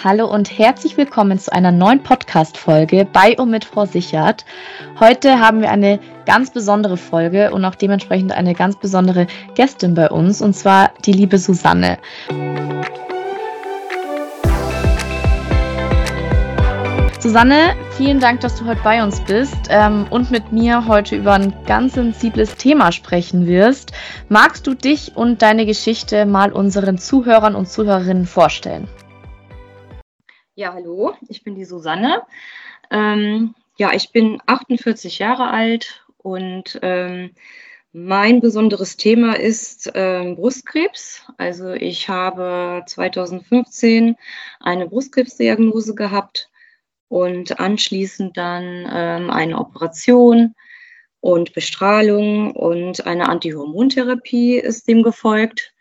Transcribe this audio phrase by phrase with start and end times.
[0.00, 4.44] Hallo und herzlich willkommen zu einer neuen Podcast-Folge bei und mit Frau Sichert.
[4.98, 10.10] Heute haben wir eine ganz besondere Folge und auch dementsprechend eine ganz besondere Gästin bei
[10.10, 11.98] uns und zwar die liebe Susanne.
[17.20, 21.34] Susanne, vielen Dank, dass du heute bei uns bist ähm, und mit mir heute über
[21.34, 23.92] ein ganz sensibles Thema sprechen wirst.
[24.28, 28.88] Magst du dich und deine Geschichte mal unseren Zuhörern und Zuhörerinnen vorstellen?
[30.54, 32.26] Ja, hallo, ich bin die Susanne.
[32.90, 37.30] Ähm, ja, ich bin 48 Jahre alt und ähm,
[37.92, 41.24] mein besonderes Thema ist ähm, Brustkrebs.
[41.38, 44.16] Also ich habe 2015
[44.60, 46.50] eine Brustkrebsdiagnose gehabt
[47.08, 50.54] und anschließend dann ähm, eine Operation
[51.20, 55.72] und Bestrahlung und eine Antihormontherapie ist dem gefolgt.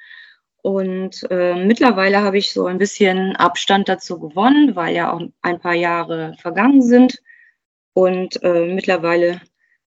[0.61, 5.59] Und äh, mittlerweile habe ich so ein bisschen Abstand dazu gewonnen, weil ja auch ein
[5.59, 7.17] paar Jahre vergangen sind.
[7.93, 9.41] Und äh, mittlerweile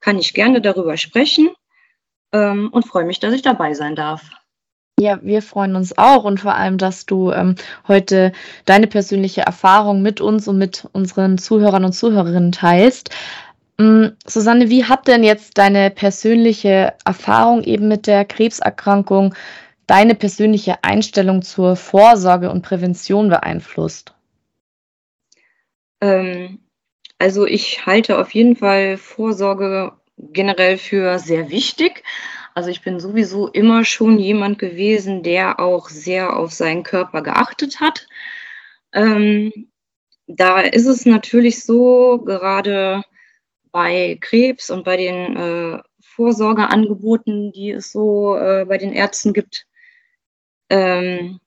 [0.00, 1.50] kann ich gerne darüber sprechen
[2.32, 4.30] ähm, und freue mich, dass ich dabei sein darf.
[5.00, 7.56] Ja, wir freuen uns auch und vor allem, dass du ähm,
[7.88, 8.32] heute
[8.66, 13.10] deine persönliche Erfahrung mit uns und mit unseren Zuhörern und Zuhörerinnen teilst.
[13.78, 19.34] Ähm, Susanne, wie hat denn jetzt deine persönliche Erfahrung eben mit der Krebserkrankung
[19.86, 24.14] deine persönliche Einstellung zur Vorsorge und Prävention beeinflusst?
[26.00, 26.60] Ähm,
[27.18, 32.02] also ich halte auf jeden Fall Vorsorge generell für sehr wichtig.
[32.54, 37.80] Also ich bin sowieso immer schon jemand gewesen, der auch sehr auf seinen Körper geachtet
[37.80, 38.06] hat.
[38.92, 39.68] Ähm,
[40.26, 43.02] da ist es natürlich so, gerade
[43.70, 49.66] bei Krebs und bei den äh, Vorsorgeangeboten, die es so äh, bei den Ärzten gibt,
[50.72, 51.38] ähm,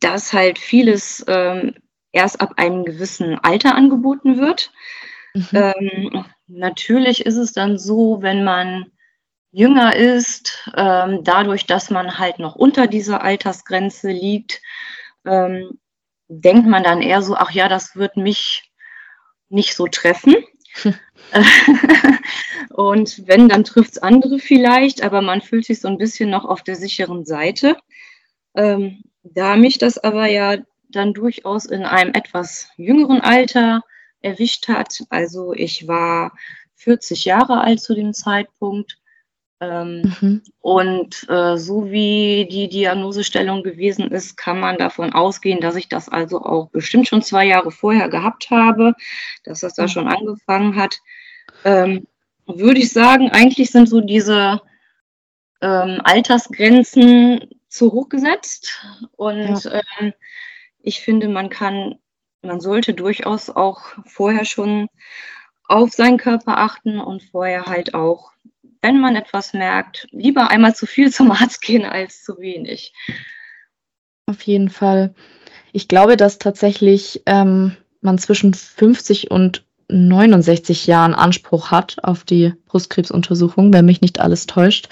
[0.00, 1.74] dass halt vieles ähm,
[2.12, 4.70] erst ab einem gewissen Alter angeboten wird.
[5.32, 5.48] Mhm.
[5.52, 8.92] Ähm, natürlich ist es dann so, wenn man
[9.50, 14.60] jünger ist, ähm, dadurch, dass man halt noch unter dieser Altersgrenze liegt,
[15.24, 15.78] ähm,
[16.28, 18.70] denkt man dann eher so, ach ja, das wird mich
[19.48, 20.34] nicht so treffen.
[22.70, 26.44] und wenn, dann trifft es andere vielleicht, aber man fühlt sich so ein bisschen noch
[26.44, 27.76] auf der sicheren Seite.
[28.54, 30.56] Ähm, da mich das aber ja
[30.88, 33.82] dann durchaus in einem etwas jüngeren Alter
[34.20, 36.32] erwischt hat, also ich war
[36.76, 38.98] 40 Jahre alt zu dem Zeitpunkt,
[39.60, 40.42] ähm, mhm.
[40.60, 46.08] Und äh, so wie die Diagnosestellung gewesen ist, kann man davon ausgehen, dass ich das
[46.08, 48.94] also auch bestimmt schon zwei Jahre vorher gehabt habe,
[49.44, 49.88] dass das da mhm.
[49.88, 50.96] schon angefangen hat.
[51.64, 52.06] Ähm,
[52.46, 54.60] würde ich sagen, eigentlich sind so diese
[55.62, 58.84] ähm, Altersgrenzen zu hoch gesetzt.
[59.16, 59.82] Und ja.
[60.00, 60.12] ähm,
[60.80, 61.96] ich finde, man kann,
[62.42, 64.88] man sollte durchaus auch vorher schon
[65.66, 68.32] auf seinen Körper achten und vorher halt auch,
[68.82, 72.92] wenn man etwas merkt, lieber einmal zu viel zum Arzt gehen als zu wenig.
[74.26, 75.14] Auf jeden Fall.
[75.72, 82.54] Ich glaube, dass tatsächlich ähm, man zwischen 50 und 69 Jahren Anspruch hat auf die
[82.66, 84.88] Brustkrebsuntersuchung, wenn mich nicht alles täuscht.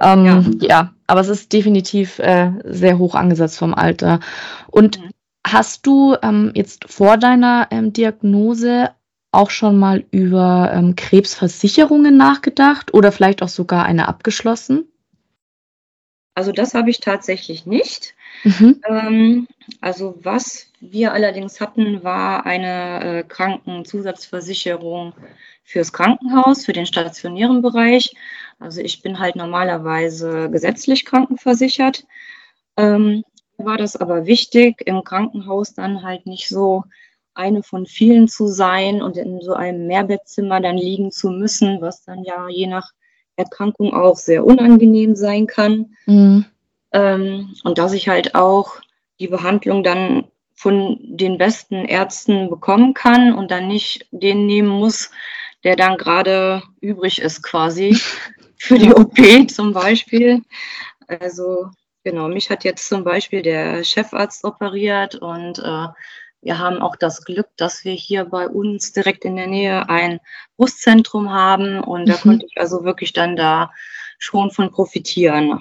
[0.00, 0.44] Ähm, ja.
[0.60, 0.94] ja.
[1.10, 4.20] Aber es ist definitiv äh, sehr hoch angesetzt vom Alter.
[4.68, 5.10] Und mhm.
[5.44, 8.90] hast du ähm, jetzt vor deiner ähm, Diagnose
[9.32, 14.86] auch schon mal über ähm, Krebsversicherungen nachgedacht oder vielleicht auch sogar eine abgeschlossen?
[16.34, 18.14] Also das habe ich tatsächlich nicht.
[18.44, 18.80] Mhm.
[18.88, 19.48] Ähm,
[19.80, 25.12] also was wir allerdings hatten, war eine äh, Krankenzusatzversicherung
[25.70, 28.16] fürs Krankenhaus, für den stationären Bereich.
[28.58, 32.04] Also ich bin halt normalerweise gesetzlich krankenversichert.
[32.76, 33.22] Ähm,
[33.56, 36.84] war das aber wichtig, im Krankenhaus dann halt nicht so
[37.34, 42.02] eine von vielen zu sein und in so einem Mehrbettzimmer dann liegen zu müssen, was
[42.04, 42.90] dann ja je nach
[43.36, 45.94] Erkrankung auch sehr unangenehm sein kann.
[46.06, 46.46] Mhm.
[46.92, 48.80] Ähm, und dass ich halt auch
[49.20, 55.10] die Behandlung dann von den besten Ärzten bekommen kann und dann nicht den nehmen muss,
[55.64, 57.98] der dann gerade übrig ist quasi
[58.56, 59.18] für die OP
[59.50, 60.42] zum Beispiel.
[61.06, 61.70] Also
[62.04, 65.86] genau, mich hat jetzt zum Beispiel der Chefarzt operiert und äh,
[66.42, 70.20] wir haben auch das Glück, dass wir hier bei uns direkt in der Nähe ein
[70.56, 72.20] Brustzentrum haben und da mhm.
[72.20, 73.72] konnte ich also wirklich dann da
[74.18, 75.60] schon von profitieren.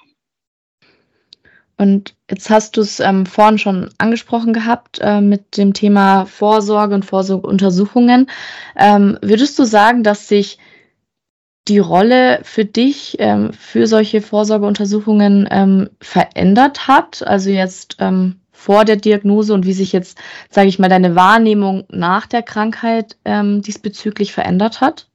[1.80, 6.94] Und jetzt hast du es ähm, vorhin schon angesprochen gehabt äh, mit dem Thema Vorsorge
[6.94, 8.30] und Vorsorgeuntersuchungen.
[8.76, 10.58] Ähm, würdest du sagen, dass sich
[11.70, 17.26] die Rolle für dich ähm, für solche Vorsorgeuntersuchungen ähm, verändert hat?
[17.26, 20.18] Also jetzt ähm, vor der Diagnose und wie sich jetzt,
[20.50, 25.08] sage ich mal, deine Wahrnehmung nach der Krankheit ähm, diesbezüglich verändert hat?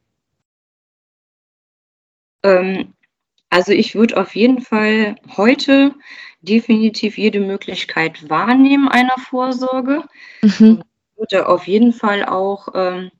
[3.54, 5.94] Also ich würde auf jeden Fall heute
[6.44, 10.04] definitiv jede Möglichkeit wahrnehmen einer Vorsorge.
[10.42, 10.82] Mhm.
[10.82, 13.10] Ich würde auf jeden Fall auch ähm,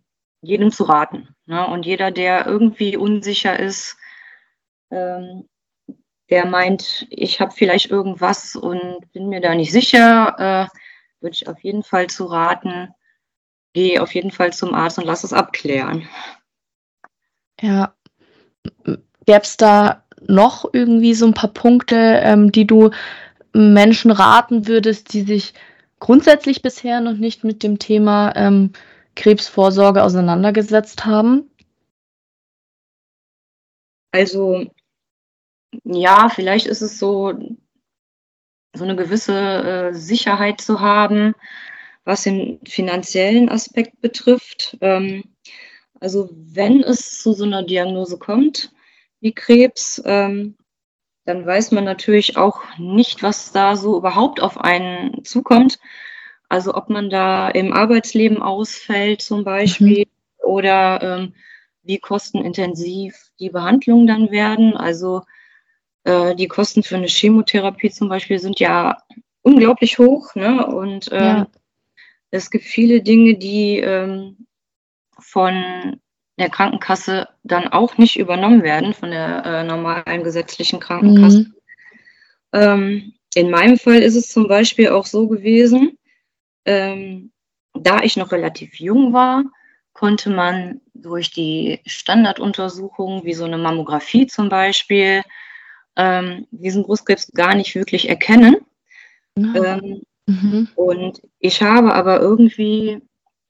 [0.41, 1.35] jedem zu raten.
[1.47, 1.67] Ne?
[1.67, 3.97] Und jeder, der irgendwie unsicher ist,
[4.91, 5.49] ähm,
[6.31, 10.79] der meint, ich habe vielleicht irgendwas und bin mir da nicht sicher, äh,
[11.21, 12.95] würde ich auf jeden Fall zu raten,
[13.73, 16.09] geh auf jeden Fall zum Arzt und lass es abklären.
[17.61, 17.95] Ja.
[18.85, 22.91] Gäbe es da noch irgendwie so ein paar Punkte, ähm, die du
[23.53, 25.55] Menschen raten würdest, die sich
[26.01, 28.73] grundsätzlich bisher noch nicht mit dem Thema ähm,
[29.15, 31.51] Krebsvorsorge auseinandergesetzt haben?
[34.13, 34.67] Also
[35.85, 37.33] ja, vielleicht ist es so,
[38.75, 41.35] so eine gewisse äh, Sicherheit zu haben,
[42.05, 44.77] was den finanziellen Aspekt betrifft.
[44.81, 45.25] Ähm,
[46.01, 48.74] also wenn es zu so einer Diagnose kommt,
[49.25, 50.55] wie Krebs, ähm,
[51.25, 55.79] dann weiß man natürlich auch nicht, was da so überhaupt auf einen zukommt.
[56.51, 60.47] Also ob man da im Arbeitsleben ausfällt zum Beispiel mhm.
[60.47, 61.35] oder ähm,
[61.83, 64.77] wie kostenintensiv die Behandlungen dann werden.
[64.77, 65.23] Also
[66.05, 68.99] äh, die Kosten für eine Chemotherapie zum Beispiel sind ja
[69.41, 70.35] unglaublich hoch.
[70.35, 70.67] Ne?
[70.67, 71.47] Und ähm, ja.
[72.31, 74.47] es gibt viele Dinge, die ähm,
[75.19, 75.99] von
[76.39, 81.39] der Krankenkasse dann auch nicht übernommen werden, von der äh, normalen gesetzlichen Krankenkasse.
[81.39, 81.55] Mhm.
[82.53, 85.99] Ähm, in meinem Fall ist es zum Beispiel auch so gewesen,
[86.65, 87.33] ähm,
[87.75, 89.45] da ich noch relativ jung war,
[89.93, 95.23] konnte man durch die Standarduntersuchungen, wie so eine Mammographie zum Beispiel,
[95.97, 98.57] ähm, diesen Brustkrebs gar nicht wirklich erkennen.
[99.37, 100.03] Mhm.
[100.27, 100.69] Mhm.
[100.75, 103.01] Und ich habe aber irgendwie,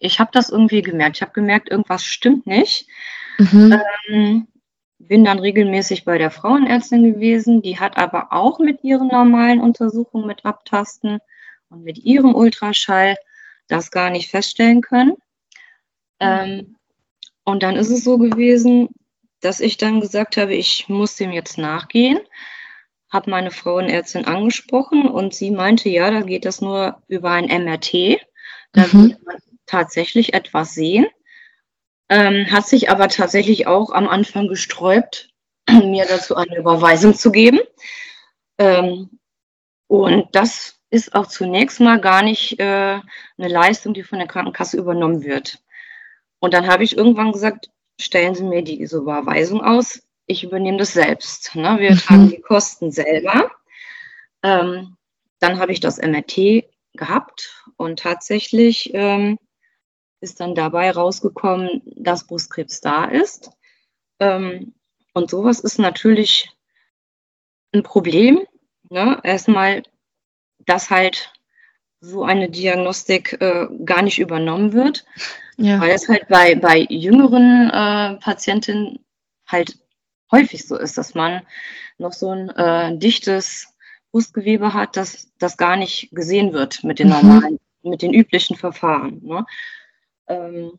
[0.04, 1.16] ich habe das irgendwie gemerkt.
[1.16, 2.86] Ich habe gemerkt, irgendwas stimmt nicht.
[3.38, 3.80] Mhm.
[4.08, 4.48] Ähm,
[4.98, 7.62] bin dann regelmäßig bei der Frauenärztin gewesen.
[7.62, 11.18] Die hat aber auch mit ihren normalen Untersuchungen mit Abtasten
[11.68, 13.16] und mit ihrem Ultraschall
[13.68, 15.14] das gar nicht feststellen können.
[16.20, 16.76] Ähm,
[17.44, 18.88] und dann ist es so gewesen,
[19.40, 22.18] dass ich dann gesagt habe, ich muss dem jetzt nachgehen.
[23.10, 28.18] Habe meine Frauenärztin angesprochen und sie meinte, ja, da geht das nur über ein MRT.
[28.72, 29.08] Da mhm.
[29.10, 29.36] wird man
[29.66, 31.06] tatsächlich etwas sehen.
[32.08, 35.30] Ähm, hat sich aber tatsächlich auch am Anfang gesträubt,
[35.70, 37.60] mir dazu eine Überweisung zu geben.
[38.58, 39.18] Ähm,
[39.86, 43.00] und das ist auch zunächst mal gar nicht äh,
[43.38, 45.58] eine Leistung, die von der Krankenkasse übernommen wird.
[46.40, 47.70] Und dann habe ich irgendwann gesagt,
[48.00, 51.54] stellen Sie mir diese Überweisung aus, ich übernehme das selbst.
[51.54, 51.76] Ne?
[51.78, 51.98] Wir mhm.
[51.98, 53.50] tragen die Kosten selber.
[54.42, 54.96] Ähm,
[55.40, 56.64] dann habe ich das MRT
[56.94, 59.38] gehabt und tatsächlich ähm,
[60.24, 63.50] ist dann dabei rausgekommen, dass Brustkrebs da ist.
[64.18, 64.74] Ähm,
[65.12, 66.50] und sowas ist natürlich
[67.72, 68.46] ein Problem.
[68.90, 69.20] Ne?
[69.22, 69.84] Erstmal,
[70.66, 71.32] dass halt
[72.00, 75.04] so eine Diagnostik äh, gar nicht übernommen wird.
[75.56, 75.80] Ja.
[75.80, 78.98] Weil es halt bei, bei jüngeren äh, Patientinnen
[79.46, 79.78] halt
[80.32, 81.42] häufig so ist, dass man
[81.98, 83.68] noch so ein äh, dichtes
[84.10, 87.14] Brustgewebe hat, dass das gar nicht gesehen wird mit den mhm.
[87.14, 87.90] normalen, mhm.
[87.90, 89.20] mit den üblichen Verfahren.
[89.22, 89.46] Ne?
[90.26, 90.78] Ähm,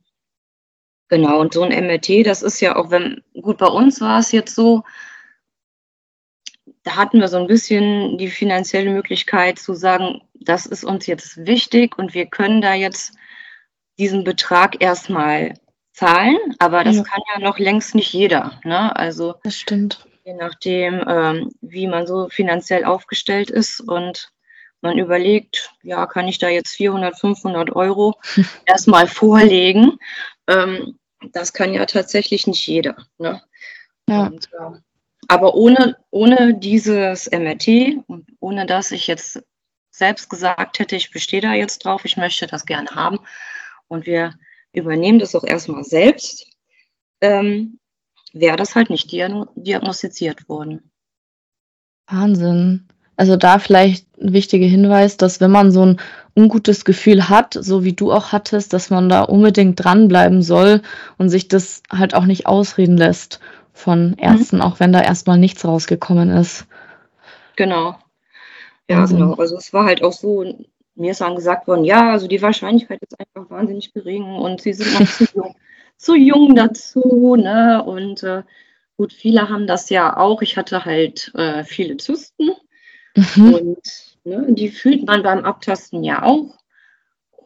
[1.10, 4.32] genau, und so ein MRT, das ist ja auch, wenn, gut, bei uns war es
[4.32, 4.84] jetzt so,
[6.84, 11.46] da hatten wir so ein bisschen die finanzielle Möglichkeit zu sagen, das ist uns jetzt
[11.46, 13.16] wichtig und wir können da jetzt
[13.98, 15.54] diesen Betrag erstmal
[15.94, 17.04] zahlen, aber das ja.
[17.04, 18.60] kann ja noch längst nicht jeder.
[18.64, 18.96] Ne?
[18.96, 20.06] Also das stimmt.
[20.26, 24.32] Je nachdem, ähm, wie man so finanziell aufgestellt ist und
[24.82, 28.20] man überlegt, ja, kann ich da jetzt 400, 500 Euro
[28.66, 29.98] erstmal vorlegen?
[30.48, 31.00] Ähm,
[31.32, 32.96] das kann ja tatsächlich nicht jeder.
[33.18, 33.42] Ne?
[34.08, 34.28] Ja.
[34.28, 34.80] Und, äh,
[35.28, 39.42] aber ohne, ohne dieses MRT und ohne dass ich jetzt
[39.90, 43.20] selbst gesagt hätte, ich bestehe da jetzt drauf, ich möchte das gerne haben,
[43.88, 44.34] und wir
[44.74, 46.48] übernehmen das auch erstmal selbst,
[47.22, 47.80] ähm,
[48.34, 50.92] wäre das halt nicht diagnostiziert worden.
[52.08, 52.88] Wahnsinn.
[53.18, 56.02] Also da vielleicht ein wichtiger Hinweis, dass wenn man so ein
[56.36, 60.82] ungutes Gefühl hat, so wie du auch hattest, dass man da unbedingt dranbleiben soll
[61.18, 63.40] und sich das halt auch nicht ausreden lässt
[63.74, 64.16] von mhm.
[64.18, 64.62] Ärzten, mhm.
[64.62, 66.66] auch wenn da erstmal nichts rausgekommen ist.
[67.56, 67.96] Genau.
[68.90, 69.18] Ja, Wahnsinn.
[69.18, 69.34] genau.
[69.36, 70.44] Also es war halt auch so,
[70.96, 74.74] mir ist dann gesagt worden, ja, also die Wahrscheinlichkeit ist einfach wahnsinnig gering und sie
[74.74, 75.56] sind noch zu jung,
[75.98, 77.84] zu jung dazu, ne?
[77.84, 78.44] Und äh,
[78.98, 80.42] gut, viele haben das ja auch.
[80.42, 82.52] Ich hatte halt äh, viele Zysten
[83.16, 83.54] mhm.
[83.54, 84.48] und Ne?
[84.50, 86.58] Die fühlt man beim Abtasten ja auch.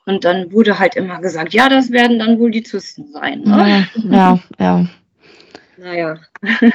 [0.06, 3.42] Und dann wurde halt immer gesagt, ja, das werden dann wohl die Zysten sein.
[3.42, 3.88] Ne?
[3.96, 4.86] Ja, ja, ja.
[5.78, 6.18] Naja.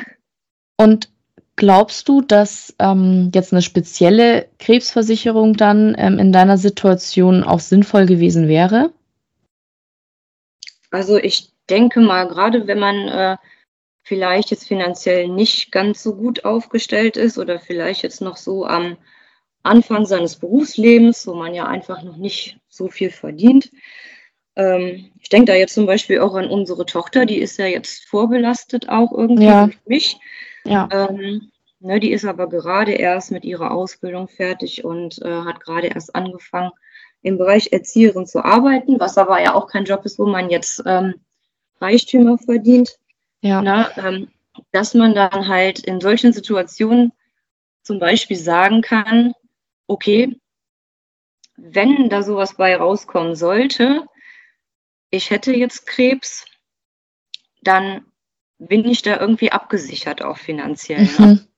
[0.78, 1.10] Und
[1.56, 8.06] glaubst du, dass ähm, jetzt eine spezielle Krebsversicherung dann ähm, in deiner Situation auch sinnvoll
[8.06, 8.92] gewesen wäre?
[10.90, 13.36] Also ich denke mal, gerade wenn man äh,
[14.04, 18.96] vielleicht jetzt finanziell nicht ganz so gut aufgestellt ist oder vielleicht jetzt noch so am
[19.62, 23.70] Anfang seines Berufslebens, wo man ja einfach noch nicht so viel verdient.
[24.56, 28.04] Ähm, ich denke da jetzt zum Beispiel auch an unsere Tochter, die ist ja jetzt
[28.04, 29.64] vorbelastet auch irgendwie ja.
[29.64, 30.20] durch mich.
[30.64, 30.86] Ja.
[30.92, 35.88] Ähm, ne, die ist aber gerade erst mit ihrer Ausbildung fertig und äh, hat gerade
[35.88, 36.70] erst angefangen,
[37.22, 40.82] im Bereich Erzieherin zu arbeiten, was aber ja auch kein Job ist, wo man jetzt
[40.84, 41.14] ähm,
[41.80, 42.98] Reichtümer verdient.
[43.44, 43.60] Ja.
[43.60, 44.28] Na, ähm,
[44.72, 47.12] dass man dann halt in solchen Situationen
[47.82, 49.34] zum Beispiel sagen kann,
[49.86, 50.40] okay,
[51.56, 54.06] wenn da sowas bei rauskommen sollte,
[55.10, 56.46] ich hätte jetzt Krebs,
[57.60, 58.06] dann
[58.56, 61.04] bin ich da irgendwie abgesichert, auch finanziell.
[61.04, 61.10] Ne?
[61.18, 61.26] Mhm.
[61.26, 61.48] Ne?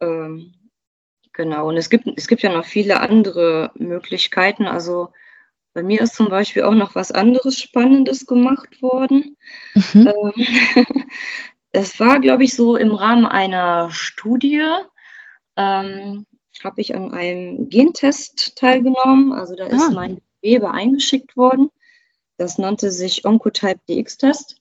[0.00, 0.54] Ähm,
[1.34, 4.66] genau, und es gibt, es gibt ja noch viele andere Möglichkeiten.
[4.66, 5.12] Also
[5.72, 9.36] bei mir ist zum Beispiel auch noch was anderes Spannendes gemacht worden.
[9.74, 10.08] Mhm.
[10.08, 10.86] Ähm,
[11.72, 14.64] es war, glaube ich, so im Rahmen einer Studie,
[15.56, 16.26] ähm,
[16.64, 19.32] habe ich an einem Gentest teilgenommen.
[19.32, 19.90] Also da ist ah.
[19.92, 21.70] mein Gewebe eingeschickt worden.
[22.36, 24.60] Das nannte sich Oncotype DX-Test.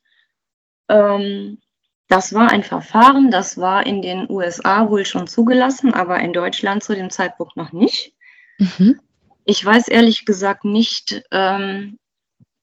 [0.90, 1.60] Ähm,
[2.08, 6.84] das war ein Verfahren, das war in den USA wohl schon zugelassen, aber in Deutschland
[6.84, 8.16] zu dem Zeitpunkt noch nicht.
[8.58, 9.00] Mhm.
[9.50, 11.98] Ich weiß ehrlich gesagt nicht, ähm,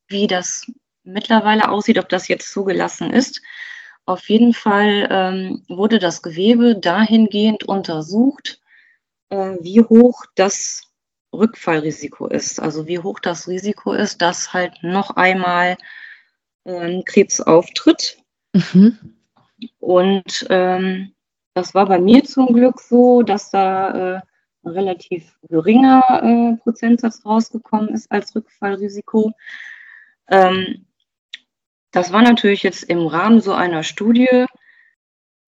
[0.06, 0.70] wie das
[1.02, 3.42] mittlerweile aussieht, ob das jetzt zugelassen ist.
[4.04, 8.60] Auf jeden Fall ähm, wurde das Gewebe dahingehend untersucht,
[9.30, 10.82] äh, wie hoch das
[11.32, 12.60] Rückfallrisiko ist.
[12.60, 15.76] Also wie hoch das Risiko ist, dass halt noch einmal
[16.66, 18.16] ähm, Krebs auftritt.
[18.52, 19.16] Mhm.
[19.80, 21.16] Und ähm,
[21.52, 24.20] das war bei mir zum Glück so, dass da äh,
[24.66, 29.32] ein relativ geringer äh, Prozentsatz rausgekommen ist als Rückfallrisiko.
[30.28, 30.86] Ähm,
[31.92, 34.46] das war natürlich jetzt im Rahmen so einer Studie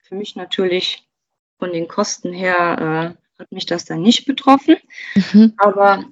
[0.08, 1.06] für mich natürlich
[1.58, 4.76] von den Kosten her äh, hat mich das dann nicht betroffen.
[5.14, 5.52] Mhm.
[5.58, 6.04] Aber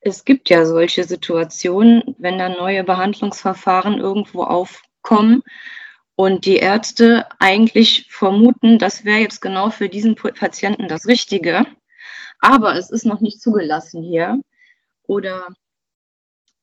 [0.00, 5.42] es gibt ja solche Situationen, wenn dann neue Behandlungsverfahren irgendwo aufkommen
[6.14, 11.66] und die Ärzte eigentlich vermuten, das wäre jetzt genau für diesen Patienten das Richtige,
[12.40, 14.40] aber es ist noch nicht zugelassen hier
[15.06, 15.48] oder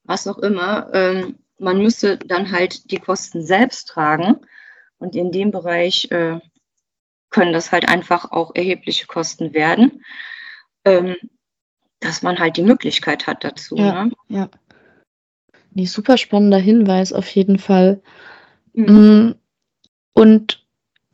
[0.04, 0.94] was auch immer.
[0.94, 4.38] Ähm, man müsste dann halt die Kosten selbst tragen
[4.98, 6.40] und in dem Bereich äh,
[7.30, 10.04] können das halt einfach auch erhebliche Kosten werden,
[10.86, 11.16] ähm,
[12.00, 13.76] dass man halt die Möglichkeit hat dazu.
[13.76, 14.12] Ja, ne?
[14.30, 14.50] ja.
[15.72, 18.02] Nee, super spannender Hinweis auf jeden Fall.
[18.74, 18.86] Mhm.
[18.86, 19.36] Mm,
[20.14, 20.64] und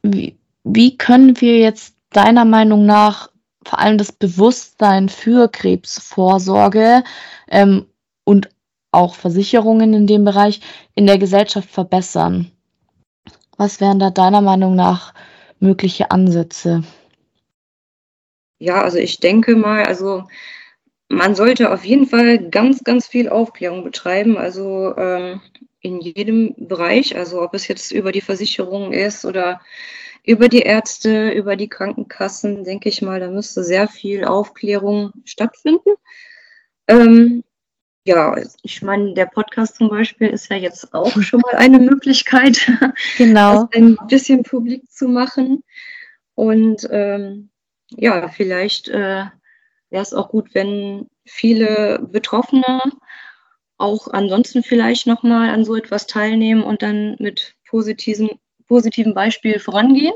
[0.03, 3.31] wie, wie können wir jetzt deiner Meinung nach
[3.69, 7.03] vor allem das Bewusstsein für Krebsvorsorge
[7.47, 7.85] ähm,
[8.23, 8.49] und
[8.91, 10.61] auch Versicherungen in dem Bereich
[10.95, 12.51] in der Gesellschaft verbessern?
[13.57, 15.13] Was wären da deiner Meinung nach
[15.59, 16.83] mögliche Ansätze?
[18.57, 20.23] Ja, also ich denke mal, also
[21.07, 25.41] man sollte auf jeden Fall ganz, ganz viel Aufklärung betreiben, also ähm,
[25.81, 29.61] in jedem Bereich, also ob es jetzt über die Versicherung ist oder
[30.29, 35.95] über die Ärzte, über die Krankenkassen, denke ich mal, da müsste sehr viel Aufklärung stattfinden.
[36.87, 37.43] Ähm,
[38.05, 42.71] ja, ich meine, der Podcast zum Beispiel ist ja jetzt auch schon mal eine Möglichkeit,
[43.17, 43.63] genau.
[43.63, 45.63] das ein bisschen publik zu machen.
[46.35, 47.49] Und ähm,
[47.89, 49.25] ja, vielleicht äh,
[49.89, 52.83] wäre es auch gut, wenn viele Betroffene
[53.79, 58.29] auch ansonsten vielleicht nochmal an so etwas teilnehmen und dann mit positiven,
[58.69, 60.15] positiven Beispiel vorangehen.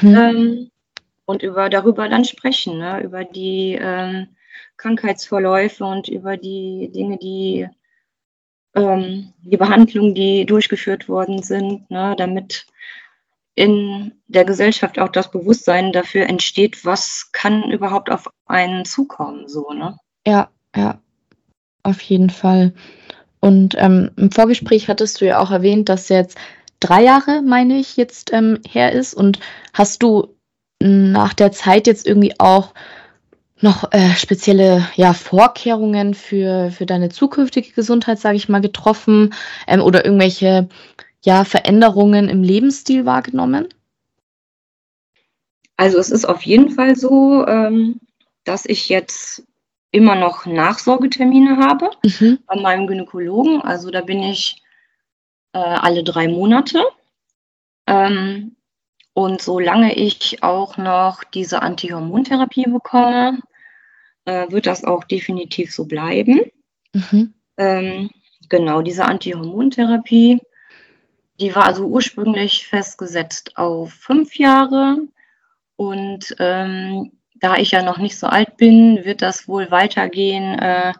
[0.00, 0.14] Mhm.
[0.16, 0.70] Ähm,
[1.26, 3.02] und über darüber dann sprechen, ne?
[3.02, 4.28] über die ähm,
[4.76, 7.68] Krankheitsverläufe und über die Dinge, die
[8.76, 12.66] ähm, die Behandlungen, die durchgeführt worden sind, ne, damit
[13.54, 19.72] in der Gesellschaft auch das Bewusstsein dafür entsteht, was kann überhaupt auf einen zukommen, so,
[19.72, 19.96] ne?
[20.26, 21.00] Ja, ja,
[21.82, 22.74] auf jeden Fall.
[23.40, 26.36] Und ähm, im Vorgespräch hattest du ja auch erwähnt, dass jetzt
[26.86, 29.14] drei Jahre, meine ich, jetzt ähm, her ist.
[29.14, 29.40] Und
[29.72, 30.36] hast du
[30.80, 32.74] nach der Zeit jetzt irgendwie auch
[33.60, 39.34] noch äh, spezielle ja, Vorkehrungen für, für deine zukünftige Gesundheit, sage ich mal, getroffen
[39.66, 40.68] ähm, oder irgendwelche
[41.24, 43.68] ja, Veränderungen im Lebensstil wahrgenommen?
[45.76, 48.00] Also es ist auf jeden Fall so, ähm,
[48.44, 49.42] dass ich jetzt
[49.90, 52.38] immer noch Nachsorgetermine habe mhm.
[52.46, 53.62] bei meinem Gynäkologen.
[53.62, 54.62] Also da bin ich
[55.56, 56.84] äh, alle drei Monate.
[57.86, 58.56] Ähm,
[59.14, 63.40] und solange ich auch noch diese Antihormontherapie bekomme,
[64.26, 66.42] äh, wird das auch definitiv so bleiben.
[66.92, 67.32] Mhm.
[67.56, 68.10] Ähm,
[68.50, 70.42] genau, diese Antihormontherapie,
[71.40, 74.98] die war also ursprünglich festgesetzt auf fünf Jahre.
[75.76, 80.58] Und ähm, da ich ja noch nicht so alt bin, wird das wohl weitergehen.
[80.58, 80.92] Äh,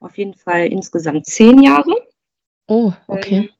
[0.00, 1.94] auf jeden Fall insgesamt zehn Jahre.
[2.66, 3.36] Oh, okay.
[3.36, 3.50] Ähm,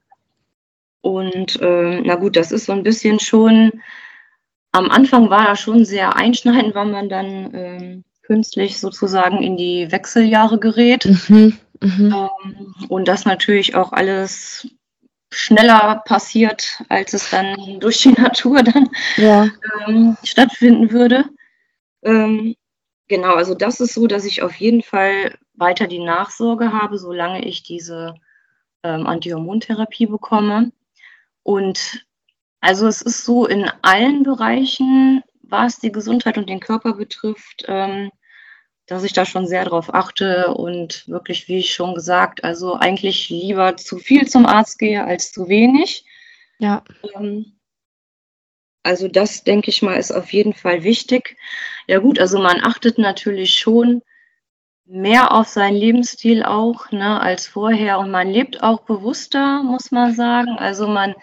[1.01, 3.81] und äh, na gut, das ist so ein bisschen schon,
[4.71, 9.91] am Anfang war das schon sehr einschneidend, weil man dann äh, künstlich sozusagen in die
[9.91, 11.05] Wechseljahre gerät.
[11.29, 12.29] Mhm, mh.
[12.45, 14.67] ähm, und das natürlich auch alles
[15.31, 19.47] schneller passiert, als es dann durch die Natur dann ja.
[19.87, 21.25] ähm, stattfinden würde.
[22.03, 22.55] Ähm,
[23.07, 27.45] genau, also das ist so, dass ich auf jeden Fall weiter die Nachsorge habe, solange
[27.45, 28.15] ich diese
[28.83, 30.71] ähm, Antihormontherapie bekomme.
[31.47, 32.05] Und
[32.59, 38.11] also es ist so in allen Bereichen, was die Gesundheit und den Körper betrifft, ähm,
[38.85, 43.29] dass ich da schon sehr drauf achte und wirklich, wie ich schon gesagt, also eigentlich
[43.29, 46.03] lieber zu viel zum Arzt gehe als zu wenig.
[46.59, 46.83] Ja.
[47.15, 47.57] Ähm,
[48.83, 51.37] also das, denke ich mal, ist auf jeden Fall wichtig.
[51.87, 54.01] Ja gut, also man achtet natürlich schon
[54.87, 60.15] mehr auf seinen Lebensstil auch ne, als vorher und man lebt auch bewusster, muss man
[60.15, 60.57] sagen.
[60.57, 61.13] Also man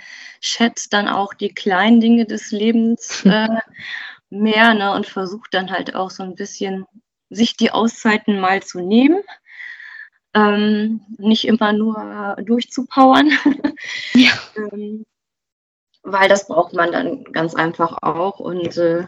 [0.40, 3.48] schätzt dann auch die kleinen Dinge des Lebens äh,
[4.30, 6.86] mehr ne, und versucht dann halt auch so ein bisschen
[7.30, 9.22] sich die Auszeiten mal zu nehmen.
[10.34, 13.30] Ähm, nicht immer nur durchzupowern.
[14.14, 14.32] Ja.
[14.56, 15.04] ähm,
[16.02, 18.38] weil das braucht man dann ganz einfach auch.
[18.38, 19.06] Und äh,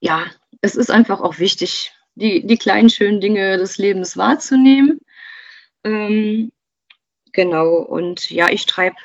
[0.00, 0.24] ja,
[0.60, 5.00] es ist einfach auch wichtig, die, die kleinen schönen Dinge des Lebens wahrzunehmen.
[5.84, 6.52] Ähm,
[7.32, 8.96] genau, und ja, ich treibe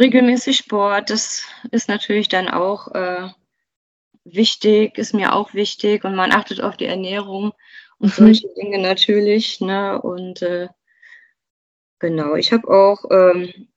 [0.00, 1.10] regelmäßig Sport.
[1.10, 3.28] Das ist natürlich dann auch äh,
[4.24, 7.52] wichtig, ist mir auch wichtig und man achtet auf die Ernährung
[7.98, 8.24] und mhm.
[8.24, 9.60] solche Dinge natürlich.
[9.60, 10.00] Ne?
[10.00, 10.68] Und äh,
[11.98, 13.68] genau, ich habe auch ähm,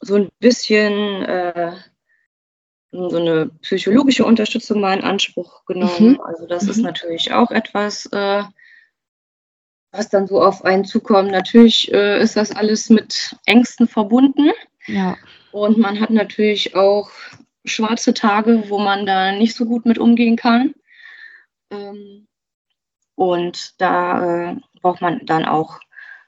[0.00, 1.76] so ein bisschen äh,
[2.94, 6.12] so eine psychologische Unterstützung mal in Anspruch genommen.
[6.12, 6.20] Mhm.
[6.20, 6.70] Also das mhm.
[6.70, 8.44] ist natürlich auch etwas, äh,
[9.90, 11.30] was dann so auf einen zukommt.
[11.30, 14.50] Natürlich äh, ist das alles mit Ängsten verbunden.
[14.86, 15.16] Ja.
[15.52, 17.10] Und man hat natürlich auch
[17.64, 20.74] schwarze Tage, wo man da nicht so gut mit umgehen kann.
[21.70, 22.26] Ähm,
[23.16, 25.80] und da äh, braucht man dann auch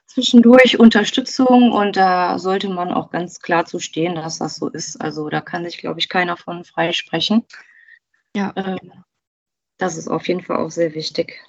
[0.07, 4.99] zwischendurch Unterstützung und da sollte man auch ganz klar zu stehen, dass das so ist.
[4.99, 7.45] Also da kann sich, glaube ich, keiner von freisprechen.
[8.35, 8.53] Ja.
[8.55, 9.03] Ähm,
[9.77, 11.43] das ist auf jeden Fall auch sehr wichtig.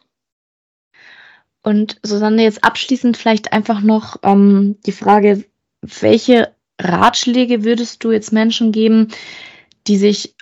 [1.62, 5.44] Und Susanne, jetzt abschließend vielleicht einfach noch ähm, die Frage,
[5.81, 9.09] welche Ratschläge würdest du jetzt Menschen geben,
[9.87, 10.35] die sich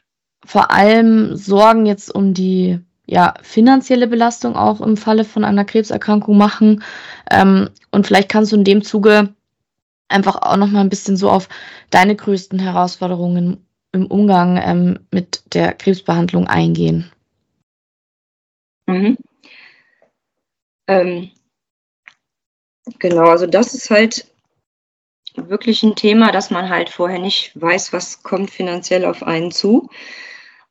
[0.45, 6.37] vor allem Sorgen jetzt um die ja, finanzielle Belastung auch im Falle von einer Krebserkrankung
[6.37, 6.83] machen.
[7.31, 9.35] Ähm, und vielleicht kannst du in dem Zuge
[10.09, 11.49] einfach auch noch mal ein bisschen so auf
[11.91, 17.11] deine größten Herausforderungen im Umgang ähm, mit der Krebsbehandlung eingehen.
[18.87, 19.17] Mhm.
[20.89, 21.31] Ähm,
[22.99, 24.27] genau, also das ist halt
[25.35, 29.91] wirklich ein Thema, dass man halt vorher nicht weiß, was kommt finanziell auf einen zu.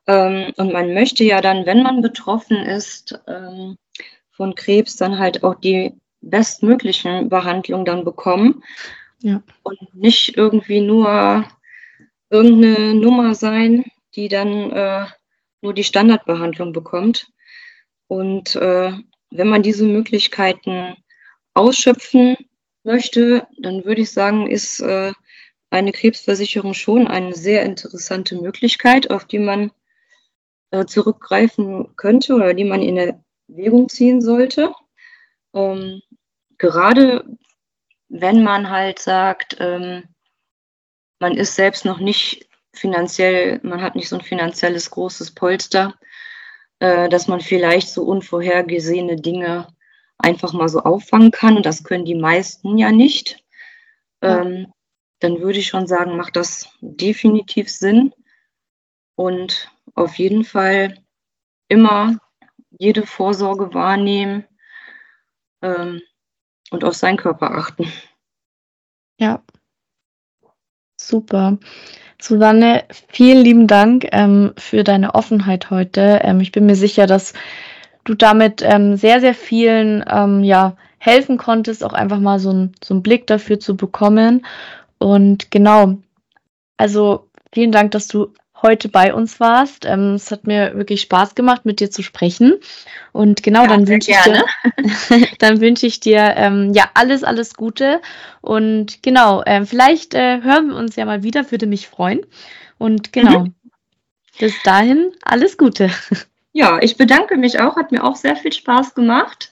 [0.07, 3.77] Ähm, und man möchte ja dann, wenn man betroffen ist ähm,
[4.31, 8.63] von Krebs, dann halt auch die bestmöglichen Behandlungen dann bekommen.
[9.19, 9.41] Ja.
[9.63, 11.45] Und nicht irgendwie nur
[12.29, 15.05] irgendeine Nummer sein, die dann äh,
[15.61, 17.27] nur die Standardbehandlung bekommt.
[18.07, 18.91] Und äh,
[19.31, 20.95] wenn man diese Möglichkeiten
[21.53, 22.37] ausschöpfen
[22.83, 25.13] möchte, dann würde ich sagen, ist äh,
[25.69, 29.71] eine Krebsversicherung schon eine sehr interessante Möglichkeit, auf die man
[30.71, 34.73] äh, zurückgreifen könnte oder die man in Erwägung ziehen sollte.
[35.53, 36.01] Ähm,
[36.57, 37.25] gerade
[38.09, 40.03] wenn man halt sagt, ähm,
[41.19, 45.95] man ist selbst noch nicht finanziell, man hat nicht so ein finanzielles großes Polster,
[46.79, 49.67] äh, dass man vielleicht so unvorhergesehene Dinge
[50.17, 51.55] einfach mal so auffangen kann.
[51.57, 53.43] Und das können die meisten ja nicht.
[54.21, 54.71] Ähm,
[55.19, 58.13] dann würde ich schon sagen, macht das definitiv Sinn.
[59.15, 60.95] Und auf jeden Fall
[61.67, 62.17] immer
[62.77, 64.45] jede Vorsorge wahrnehmen
[65.61, 66.01] ähm,
[66.71, 67.91] und auf seinen Körper achten.
[69.19, 69.41] Ja,
[70.99, 71.57] super.
[72.21, 76.19] Susanne, vielen lieben Dank ähm, für deine Offenheit heute.
[76.23, 77.33] Ähm, ich bin mir sicher, dass
[78.03, 82.73] du damit ähm, sehr, sehr vielen ähm, ja, helfen konntest, auch einfach mal so, ein,
[82.83, 84.45] so einen Blick dafür zu bekommen.
[84.97, 85.97] Und genau,
[86.77, 88.33] also vielen Dank, dass du
[88.65, 89.85] heute bei uns warst.
[89.85, 92.55] Ähm, es hat mir wirklich Spaß gemacht, mit dir zu sprechen.
[93.13, 94.43] Und genau, ja, dann wünsche ich dir,
[95.39, 98.01] dann wünsche ich dir ähm, ja alles, alles Gute.
[98.41, 102.25] Und genau, äh, vielleicht äh, hören wir uns ja mal wieder, würde mich freuen.
[102.77, 103.55] Und genau, mhm.
[104.39, 105.89] bis dahin alles Gute.
[106.57, 109.51] Ja, ich bedanke mich auch, hat mir auch sehr viel Spaß gemacht.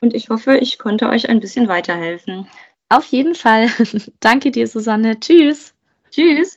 [0.00, 2.46] Und ich hoffe, ich konnte euch ein bisschen weiterhelfen.
[2.88, 3.68] Auf jeden Fall.
[4.20, 5.18] Danke dir, Susanne.
[5.18, 5.74] Tschüss.
[6.12, 6.56] Tschüss.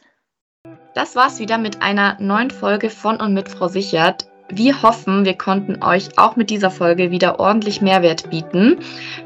[0.93, 4.27] Das war's wieder mit einer neuen Folge von und mit Frau Sichert.
[4.49, 8.77] Wir hoffen, wir konnten euch auch mit dieser Folge wieder ordentlich Mehrwert bieten.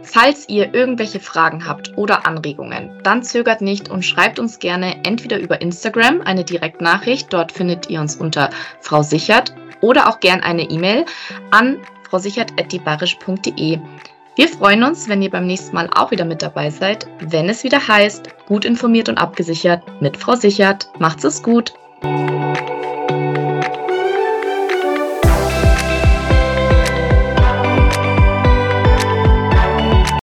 [0.01, 5.39] Falls ihr irgendwelche Fragen habt oder Anregungen, dann zögert nicht und schreibt uns gerne entweder
[5.39, 8.49] über Instagram eine Direktnachricht, dort findet ihr uns unter
[8.79, 11.05] Frau Sichert, oder auch gern eine E-Mail
[11.51, 11.77] an
[12.09, 13.79] frausichert.dibarisch.de.
[14.37, 17.63] Wir freuen uns, wenn ihr beim nächsten Mal auch wieder mit dabei seid, wenn es
[17.63, 20.91] wieder heißt, gut informiert und abgesichert mit Frau Sichert.
[20.99, 21.73] Macht's es gut!